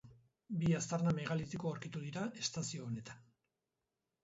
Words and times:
Bi 0.61 0.71
aztarna 0.77 1.13
megalitiko 1.17 1.69
aurkitu 1.73 2.03
dira 2.07 2.25
estazio 2.47 2.89
honetan. 2.91 3.23